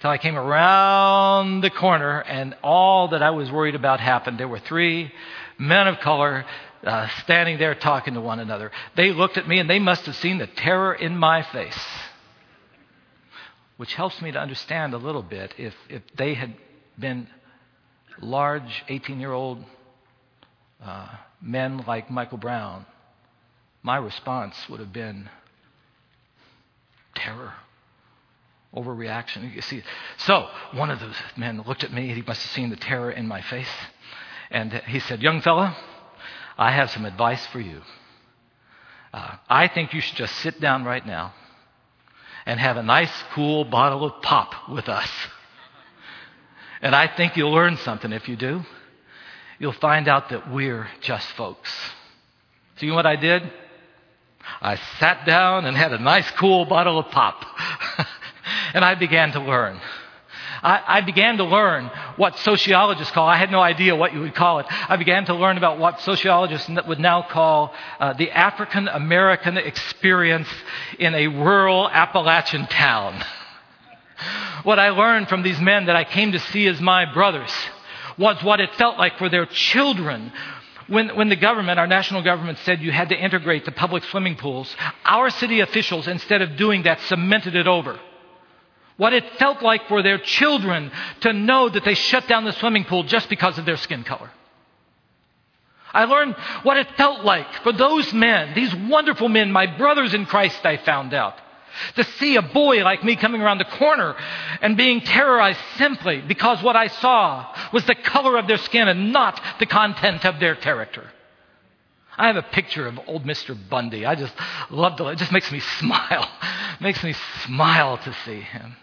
[0.00, 4.38] till I came around the corner and all that I was worried about happened.
[4.38, 5.12] There were three
[5.59, 6.44] men of color
[6.85, 8.70] uh, standing there talking to one another.
[8.96, 11.87] They looked at me and they must have seen the terror in my face,
[13.76, 16.54] which helps me to understand a little bit if, if they had
[16.98, 17.28] been
[18.20, 19.64] large 18 year old
[20.82, 21.09] uh,
[21.40, 22.87] men like Michael Brown.
[23.82, 25.28] My response would have been
[27.14, 27.54] terror
[28.74, 29.55] overreaction.
[29.55, 29.83] You see,
[30.18, 32.12] so one of those men looked at me.
[32.14, 33.68] He must have seen the terror in my face,
[34.50, 35.76] and he said, "Young fella,
[36.59, 37.83] I have some advice for you.
[39.12, 41.33] Uh, I think you should just sit down right now
[42.46, 45.11] and have a nice, cool bottle of pop with us.
[46.81, 48.62] And I think you'll learn something if you do.
[49.59, 51.70] You'll find out that we're just folks.
[52.76, 53.50] So you know what I did?
[54.61, 57.44] I sat down and had a nice, cool bottle of pop.
[58.76, 59.80] and I began to learn.
[60.62, 64.58] I, began to learn what sociologists call, I had no idea what you would call
[64.58, 64.66] it.
[64.68, 70.48] I began to learn about what sociologists would now call uh, the African American experience
[70.98, 73.24] in a rural Appalachian town.
[74.64, 77.52] what I learned from these men that I came to see as my brothers
[78.18, 80.32] was what it felt like for their children
[80.86, 84.36] when, when the government, our national government, said you had to integrate the public swimming
[84.36, 87.98] pools, our city officials, instead of doing that, cemented it over
[88.96, 92.85] what it felt like for their children to know that they shut down the swimming
[92.85, 94.30] pool just because of their skin color.
[95.92, 100.26] I learned what it felt like for those men, these wonderful men, my brothers in
[100.26, 101.38] Christ, I found out,
[101.96, 104.16] to see a boy like me coming around the corner
[104.62, 109.12] and being terrorized simply because what I saw was the color of their skin and
[109.12, 111.11] not the content of their character.
[112.18, 113.56] I have a picture of old Mr.
[113.68, 114.06] Bundy.
[114.06, 114.35] I just
[114.70, 116.28] love to, it just makes me smile.
[116.74, 118.74] It makes me smile to see him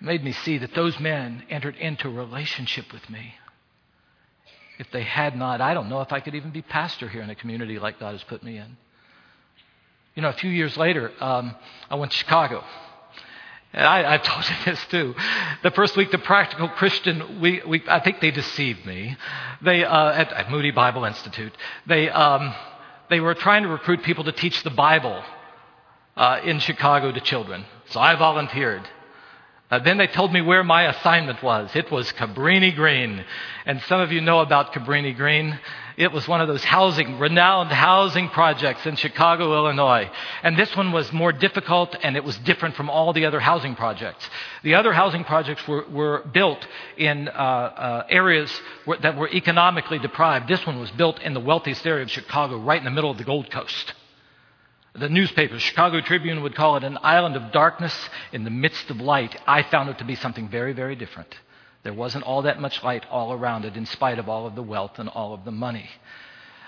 [0.00, 3.34] made me see that those men entered into relationship with me.
[4.78, 7.30] If they had not, I don't know if I could even be pastor here in
[7.30, 8.76] a community like God has put me in.
[10.14, 11.54] You know, a few years later, um,
[11.90, 12.64] I went to Chicago.
[13.72, 15.14] And I, I told you this too.
[15.62, 19.16] The first week, the Practical Christian, we, we, I think they deceived me.
[19.62, 21.52] They, uh, at, at, Moody Bible Institute,
[21.86, 22.54] they, um,
[23.10, 25.22] they were trying to recruit people to teach the Bible
[26.16, 27.64] uh, in Chicago to children.
[27.90, 28.88] So I volunteered.
[29.70, 31.70] Uh, then they told me where my assignment was.
[31.76, 33.22] It was Cabrini Green.
[33.66, 35.58] And some of you know about Cabrini Green.
[35.98, 40.10] It was one of those housing, renowned housing projects in Chicago, Illinois.
[40.42, 43.74] And this one was more difficult and it was different from all the other housing
[43.74, 44.30] projects.
[44.62, 48.50] The other housing projects were, were built in uh, uh, areas
[48.86, 50.48] where, that were economically deprived.
[50.48, 53.18] This one was built in the wealthiest area of Chicago, right in the middle of
[53.18, 53.92] the Gold Coast.
[54.98, 57.94] The newspaper, Chicago Tribune, would call it an island of darkness
[58.32, 59.40] in the midst of light.
[59.46, 61.32] I found it to be something very, very different.
[61.84, 64.62] There wasn't all that much light all around it, in spite of all of the
[64.62, 65.88] wealth and all of the money.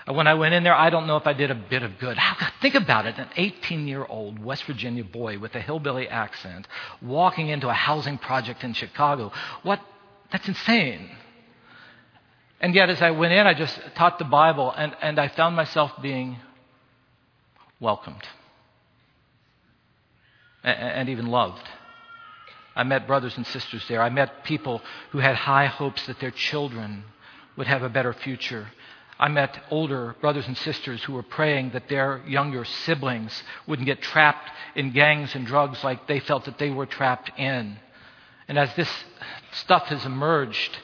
[0.08, 1.98] Uh, when I went in there, I don't know if I did a bit of
[1.98, 2.16] good.
[2.62, 6.68] Think about it an 18 year old West Virginia boy with a hillbilly accent
[7.02, 9.32] walking into a housing project in Chicago.
[9.62, 9.80] What?
[10.30, 11.10] That's insane.
[12.60, 15.56] And yet, as I went in, I just taught the Bible, and, and I found
[15.56, 16.36] myself being
[17.80, 18.22] welcomed
[20.62, 21.66] and even loved.
[22.76, 24.02] I met brothers and sisters there.
[24.02, 27.04] I met people who had high hopes that their children
[27.56, 28.68] would have a better future.
[29.18, 34.00] I met older brothers and sisters who were praying that their younger siblings wouldn't get
[34.00, 37.76] trapped in gangs and drugs like they felt that they were trapped in.
[38.48, 38.90] And as this
[39.52, 40.78] stuff has emerged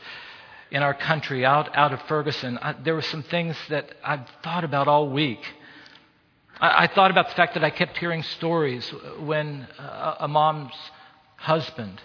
[0.71, 4.65] in our country out, out of Ferguson, I, there were some things that I've thought
[4.65, 5.41] about all week.
[6.61, 8.89] I, thought about the fact that I kept hearing stories
[9.19, 10.73] when uh, a mom's
[11.37, 12.01] husband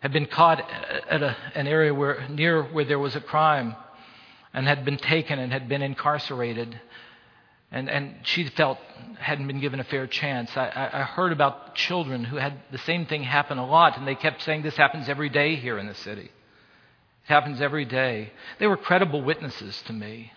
[0.00, 0.60] had been caught
[1.08, 3.76] at a, an area where, near where there was a crime
[4.52, 6.80] and had been taken and had been incarcerated.
[7.70, 8.78] And, and she felt
[9.18, 10.56] hadn't been given a fair chance.
[10.56, 14.14] I, I heard about children who had the same thing happen a lot, and they
[14.14, 16.22] kept saying this happens every day here in the city.
[16.22, 16.30] It
[17.26, 18.32] happens every day.
[18.58, 20.32] They were credible witnesses to me.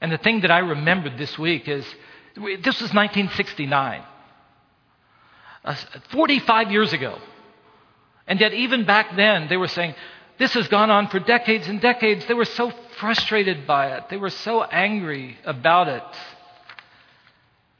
[0.00, 1.84] And the thing that I remembered this week is
[2.34, 4.02] this was 1969,
[5.64, 5.74] uh,
[6.10, 7.18] 45 years ago.
[8.26, 9.94] And yet, even back then, they were saying,
[10.38, 12.24] This has gone on for decades and decades.
[12.26, 16.04] They were so frustrated by it, they were so angry about it.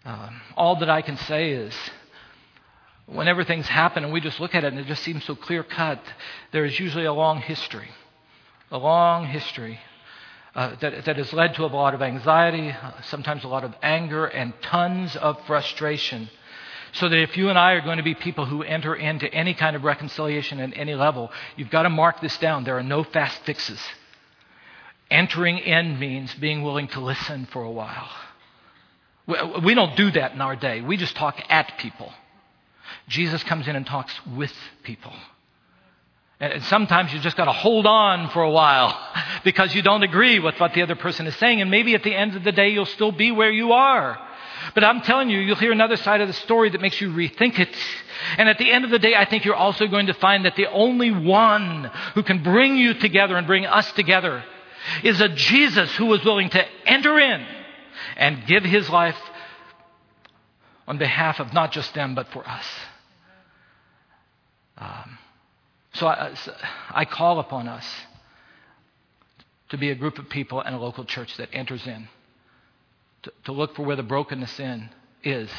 [0.05, 1.75] Uh, all that I can say is,
[3.07, 5.63] whenever things happen and we just look at it and it just seems so clear
[5.63, 6.01] cut,
[6.51, 7.89] there is usually a long history.
[8.73, 9.79] A long history
[10.55, 13.75] uh, that, that has led to a lot of anxiety, uh, sometimes a lot of
[13.83, 16.29] anger, and tons of frustration.
[16.93, 19.55] So that if you and I are going to be people who enter into any
[19.55, 22.65] kind of reconciliation at any level, you've got to mark this down.
[22.65, 23.81] There are no fast fixes.
[25.11, 28.09] Entering in means being willing to listen for a while.
[29.63, 30.83] We don't do that in our day.
[30.83, 32.13] We just talk at people.
[33.09, 35.13] Jesus comes in and talks with people.
[36.43, 38.99] And sometimes you just got to hold on for a while
[39.45, 41.61] because you don't agree with what the other person is saying.
[41.61, 44.19] And maybe at the end of the day, you'll still be where you are.
[44.75, 47.61] But I'm telling you, you'll hear another side of the story that makes you rethink
[47.61, 47.69] it.
[48.39, 50.57] And at the end of the day, I think you're also going to find that
[50.57, 54.43] the only one who can bring you together and bring us together
[55.05, 57.47] is a Jesus who was willing to enter in
[58.17, 59.19] and give his life
[60.89, 62.67] on behalf of not just them, but for us.
[64.79, 65.19] Um,
[65.95, 66.37] so I, uh,
[66.91, 67.87] I call upon us
[69.71, 72.09] to be a group of people and a local church that enters in,
[73.23, 74.91] to, to look for where the brokenness in
[75.23, 75.51] is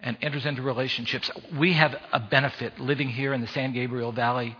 [0.00, 1.30] and enters into relationships.
[1.58, 4.56] We have a benefit living here in the San Gabriel Valley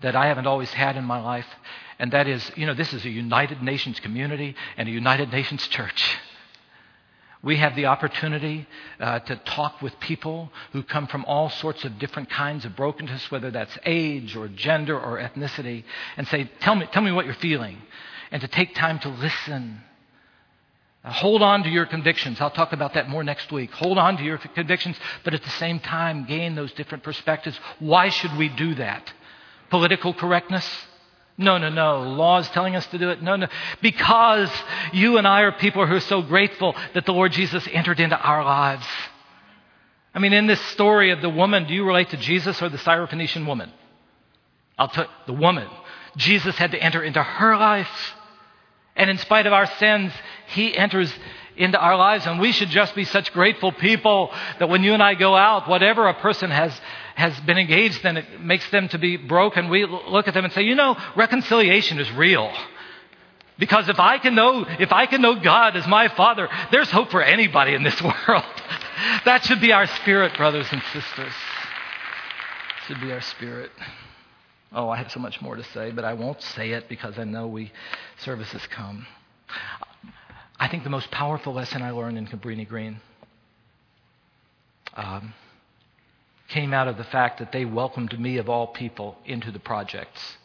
[0.00, 1.46] that I haven't always had in my life,
[1.98, 5.66] and that is, you know, this is a United Nations community and a United Nations
[5.68, 6.18] church.
[7.44, 8.66] We have the opportunity
[8.98, 13.30] uh, to talk with people who come from all sorts of different kinds of brokenness,
[13.30, 15.84] whether that's age or gender or ethnicity,
[16.16, 17.76] and say, Tell me, tell me what you're feeling.
[18.30, 19.82] And to take time to listen.
[21.04, 22.40] Uh, hold on to your convictions.
[22.40, 23.70] I'll talk about that more next week.
[23.72, 27.60] Hold on to your convictions, but at the same time, gain those different perspectives.
[27.78, 29.12] Why should we do that?
[29.68, 30.66] Political correctness?
[31.36, 32.02] No, no, no.
[32.02, 33.22] Law is telling us to do it.
[33.22, 33.48] No, no.
[33.82, 34.50] Because
[34.92, 38.16] you and I are people who are so grateful that the Lord Jesus entered into
[38.16, 38.86] our lives.
[40.14, 42.78] I mean, in this story of the woman, do you relate to Jesus or the
[42.78, 43.72] Syrophoenician woman?
[44.78, 45.68] I'll tell the woman.
[46.16, 48.14] Jesus had to enter into her life.
[48.96, 50.12] And in spite of our sins,
[50.48, 51.12] he enters
[51.56, 52.26] into our lives.
[52.26, 55.68] And we should just be such grateful people that when you and I go out,
[55.68, 56.72] whatever a person has,
[57.14, 59.68] has been engaged in, it makes them to be broken.
[59.68, 62.52] We look at them and say, you know, reconciliation is real.
[63.58, 67.10] Because if I can know, if I can know God as my Father, there's hope
[67.10, 68.44] for anybody in this world.
[69.24, 71.32] that should be our spirit, brothers and sisters.
[72.86, 73.70] Should be our spirit.
[74.76, 77.22] Oh, I have so much more to say, but I won't say it because I
[77.22, 77.70] know we
[78.18, 79.06] services come.
[80.58, 83.00] I think the most powerful lesson I learned in Cabrini Green
[84.94, 85.32] um,
[86.48, 90.38] came out of the fact that they welcomed me, of all people, into the projects.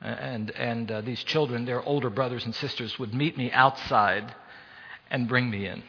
[0.00, 4.34] And, and uh, these children, their older brothers and sisters, would meet me outside
[5.08, 5.84] and bring me in.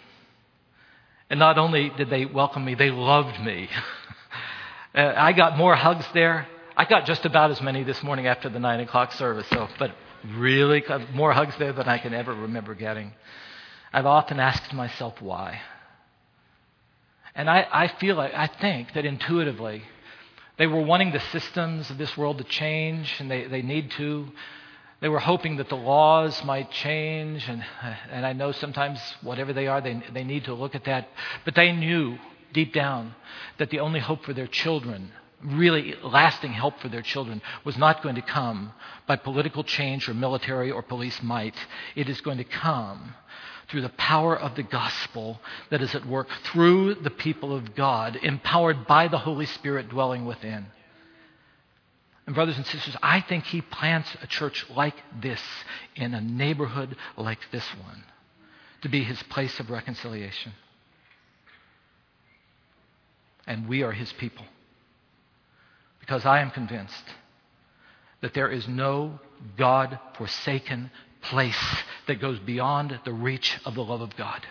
[1.32, 3.67] And not only did they welcome me, they loved me.
[4.95, 6.47] uh, I got more hugs there.
[6.80, 9.95] I got just about as many this morning after the 9 o'clock service, so, but
[10.36, 13.13] really uh, more hugs there than I can ever remember getting.
[13.91, 15.59] I've often asked myself why.
[17.34, 19.82] And I, I feel like, I think that intuitively,
[20.59, 24.28] they were wanting the systems of this world to change, and they, they need to.
[25.01, 27.65] They were hoping that the laws might change, and,
[28.11, 31.09] and I know sometimes, whatever they are, they, they need to look at that.
[31.43, 32.19] But they knew
[32.53, 33.15] deep down
[33.57, 35.11] that the only hope for their children,
[35.43, 38.73] really lasting help for their children, was not going to come
[39.05, 41.55] by political change or military or police might.
[41.95, 43.13] It is going to come
[43.69, 48.15] through the power of the gospel that is at work through the people of God,
[48.15, 50.65] empowered by the Holy Spirit dwelling within.
[52.25, 55.41] And, brothers and sisters, I think he plants a church like this
[55.95, 58.03] in a neighborhood like this one
[58.81, 60.53] to be his place of reconciliation.
[63.45, 64.45] And we are his people.
[66.08, 67.03] Because I am convinced
[68.22, 69.20] that there is no
[69.58, 70.89] God forsaken
[71.22, 74.47] place that goes beyond the reach of the love of God.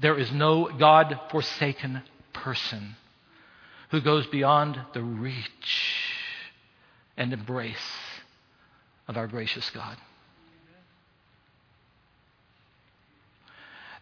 [0.00, 2.00] There is no God forsaken
[2.32, 2.96] person
[3.90, 6.06] who goes beyond the reach
[7.18, 7.76] and embrace
[9.06, 9.98] of our gracious God.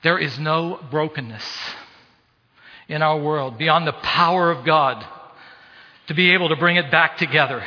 [0.05, 1.45] There is no brokenness
[2.89, 5.05] in our world beyond the power of God
[6.09, 7.63] to be able to bring it back together.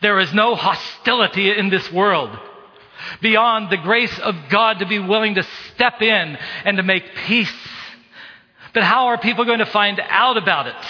[0.00, 2.30] There is no hostility in this world
[3.20, 5.42] beyond the grace of God to be willing to
[5.74, 7.52] step in and to make peace.
[8.72, 10.86] But how are people going to find out about it?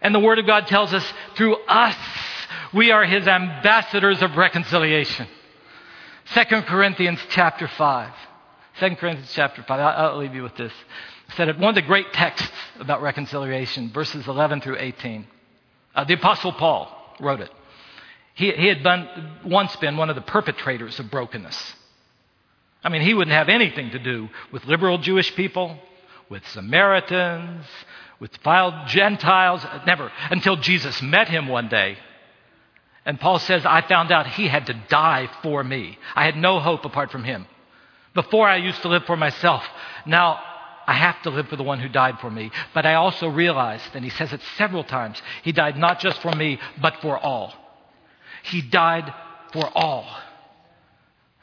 [0.00, 1.04] And the Word of God tells us
[1.36, 1.96] through us,
[2.72, 5.26] we are His ambassadors of reconciliation.
[6.34, 8.12] 2 Corinthians chapter 5.
[8.80, 9.80] 2 Corinthians chapter 5.
[9.80, 10.72] I'll, I'll leave you with this.
[11.34, 12.48] Said it, one of the great texts
[12.78, 15.26] about reconciliation, verses 11 through 18.
[15.94, 16.88] Uh, the Apostle Paul
[17.20, 17.50] wrote it.
[18.34, 19.08] He, he had been,
[19.44, 21.74] once been one of the perpetrators of brokenness.
[22.84, 25.78] I mean, he wouldn't have anything to do with liberal Jewish people,
[26.28, 27.64] with Samaritans,
[28.20, 31.96] with defiled Gentiles, never, until Jesus met him one day.
[33.04, 35.98] And Paul says, I found out he had to die for me.
[36.14, 37.46] I had no hope apart from him.
[38.14, 39.64] Before I used to live for myself.
[40.06, 40.40] Now
[40.86, 42.50] I have to live for the one who died for me.
[42.72, 46.32] But I also realized, and he says it several times, he died not just for
[46.32, 47.52] me, but for all.
[48.44, 49.12] He died
[49.52, 50.06] for all.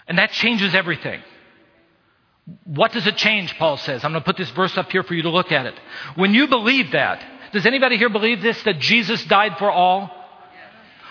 [0.08, 1.22] And that changes everything.
[2.66, 4.04] What does it change, Paul says?
[4.04, 5.76] I'm going to put this verse up here for you to look at it.
[6.16, 7.24] When you believe that,
[7.54, 10.12] does anybody here believe this, that Jesus died for all?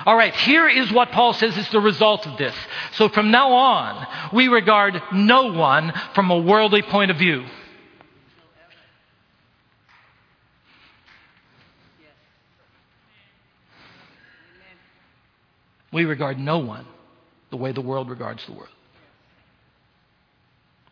[0.05, 2.55] All right, here is what Paul says is the result of this.
[2.93, 7.45] So from now on, we regard no one from a worldly point of view.
[15.93, 16.87] We regard no one
[17.51, 18.69] the way the world regards the world.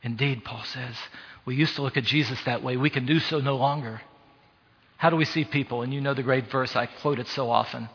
[0.03, 0.97] Indeed, Paul says,
[1.45, 2.77] we used to look at Jesus that way.
[2.77, 4.01] We can do so no longer.
[4.97, 5.83] How do we see people?
[5.83, 7.89] And you know the great verse, I quote it so often.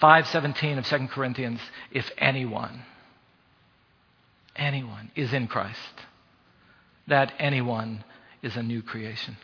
[0.00, 1.60] 517 of 2 Corinthians,
[1.92, 2.82] if anyone,
[4.56, 5.78] anyone is in Christ,
[7.06, 8.04] that anyone
[8.42, 9.36] is a new creation.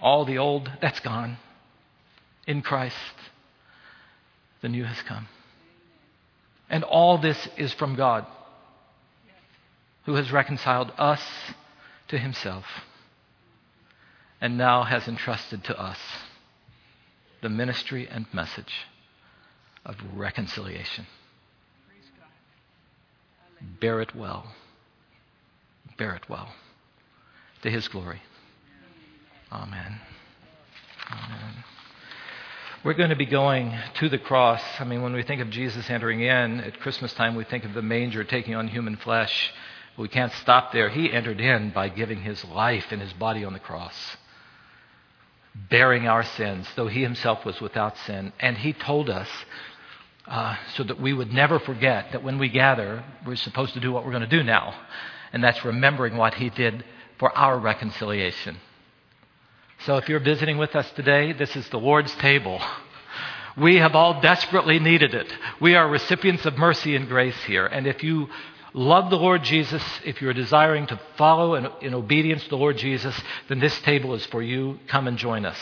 [0.00, 1.36] All the old, that's gone.
[2.46, 2.96] In Christ,
[4.60, 5.28] the new has come.
[6.70, 8.26] And all this is from God,
[10.04, 11.22] who has reconciled us
[12.08, 12.64] to himself
[14.40, 15.98] and now has entrusted to us
[17.42, 18.72] the ministry and message
[19.84, 21.06] of reconciliation.
[23.80, 24.46] Bear it well.
[25.96, 26.52] Bear it well.
[27.62, 28.22] To his glory.
[29.50, 30.00] Amen.
[31.10, 31.64] Amen.
[32.84, 34.62] We're going to be going to the cross.
[34.78, 37.74] I mean, when we think of Jesus entering in at Christmas time, we think of
[37.74, 39.52] the manger taking on human flesh.
[39.96, 40.88] We can't stop there.
[40.88, 44.16] He entered in by giving his life and his body on the cross,
[45.68, 48.32] bearing our sins, though he himself was without sin.
[48.38, 49.28] And he told us
[50.28, 53.90] uh, so that we would never forget that when we gather, we're supposed to do
[53.90, 54.72] what we're going to do now,
[55.32, 56.84] and that's remembering what he did
[57.18, 58.56] for our reconciliation.
[59.86, 62.60] So if you're visiting with us today, this is the Lord's table.
[63.56, 65.32] We have all desperately needed it.
[65.60, 67.66] We are recipients of mercy and grace here.
[67.66, 68.28] And if you
[68.74, 72.76] love the Lord Jesus, if you're desiring to follow in, in, obedience to the Lord
[72.76, 73.18] Jesus,
[73.48, 74.78] then this table is for you.
[74.88, 75.58] Come and join us.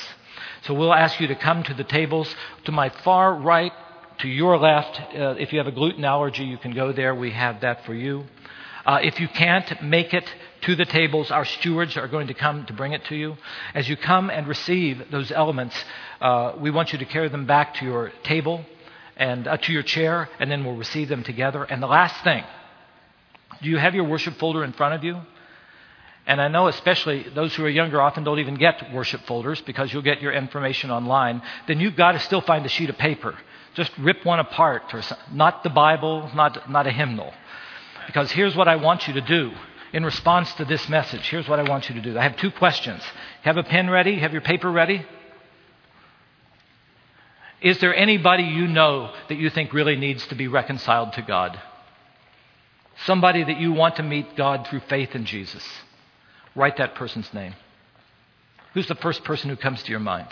[0.62, 3.72] So we'll ask you to come to the tables to my far right,
[4.18, 4.98] to your left.
[5.14, 7.14] Uh, if you have a gluten allergy, you can go there.
[7.14, 8.24] We have that for you.
[8.84, 10.24] Uh, if you can't make it
[10.62, 13.36] to the tables, our stewards are going to come to bring it to you.
[13.74, 15.76] As you come and receive those elements,
[16.20, 18.64] uh, we want you to carry them back to your table
[19.16, 21.64] and uh, to your chair, and then we'll receive them together.
[21.64, 22.44] And the last thing,
[23.62, 25.20] do you have your worship folder in front of you?
[26.26, 29.92] And I know, especially those who are younger, often don't even get worship folders because
[29.92, 31.40] you'll get your information online.
[31.68, 33.38] Then you've got to still find a sheet of paper.
[33.74, 35.02] Just rip one apart, or
[35.32, 37.32] not the Bible, not, not a hymnal.
[38.06, 39.52] Because here's what I want you to do
[39.96, 41.26] in response to this message.
[41.30, 42.18] Here's what I want you to do.
[42.18, 43.02] I have two questions.
[43.40, 44.18] Have a pen ready?
[44.18, 45.02] Have your paper ready?
[47.62, 51.58] Is there anybody you know that you think really needs to be reconciled to God?
[53.06, 55.66] Somebody that you want to meet God through faith in Jesus?
[56.54, 57.54] Write that person's name.
[58.74, 60.28] Who's the first person who comes to your mind?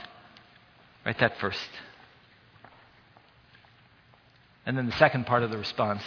[1.07, 1.71] Write that first.
[4.67, 6.03] And then the second part of the response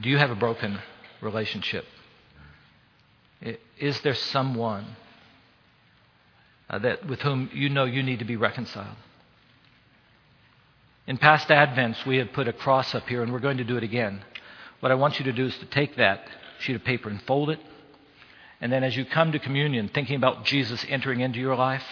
[0.00, 0.78] Do you have a broken
[1.20, 1.84] relationship?
[3.78, 4.86] Is there someone
[6.70, 8.96] uh, that, with whom you know you need to be reconciled?
[11.06, 13.76] In past Advents, we have put a cross up here, and we're going to do
[13.76, 14.22] it again.
[14.80, 16.26] What I want you to do is to take that
[16.60, 17.58] sheet of paper and fold it.
[18.60, 21.84] And then as you come to communion, thinking about Jesus entering into your life,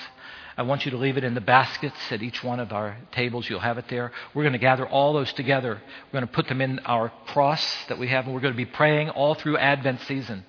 [0.61, 3.49] I want you to leave it in the baskets at each one of our tables.
[3.49, 4.13] You'll have it there.
[4.35, 5.81] We're going to gather all those together.
[5.81, 8.59] We're going to put them in our cross that we have, and we're going to
[8.59, 10.45] be praying all through Advent season.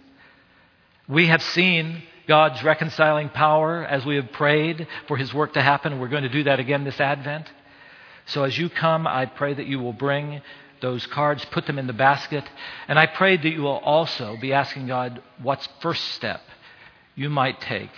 [1.07, 5.93] We have seen God's reconciling power as we have prayed for His work to happen.
[5.93, 7.49] And we're going to do that again this Advent.
[8.25, 10.41] So as you come, I pray that you will bring
[10.81, 12.43] those cards, put them in the basket,
[12.89, 16.41] and I pray that you will also be asking God what's first step
[17.15, 17.91] you might take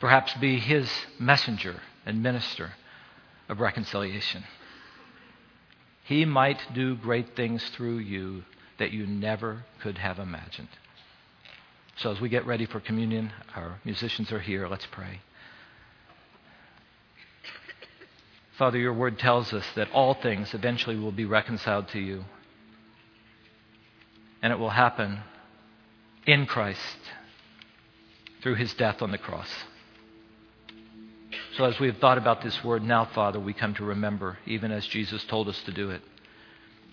[0.00, 2.72] perhaps be his messenger and minister
[3.48, 4.42] of reconciliation.
[6.04, 8.42] He might do great things through you
[8.78, 10.68] that you never could have imagined.
[11.96, 14.66] So, as we get ready for communion, our musicians are here.
[14.66, 15.20] Let's pray.
[18.56, 22.24] Father, your word tells us that all things eventually will be reconciled to you.
[24.42, 25.20] And it will happen
[26.26, 26.98] in Christ
[28.42, 29.48] through his death on the cross.
[31.56, 34.70] So, as we have thought about this word now, Father, we come to remember, even
[34.70, 36.00] as Jesus told us to do it,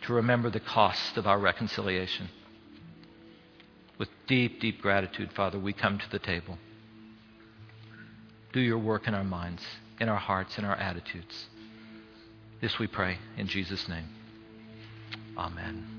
[0.03, 2.29] to remember the cost of our reconciliation.
[3.99, 6.57] With deep, deep gratitude, Father, we come to the table.
[8.53, 9.63] Do your work in our minds,
[9.99, 11.45] in our hearts, in our attitudes.
[12.61, 14.07] This we pray in Jesus' name.
[15.37, 15.96] Amen.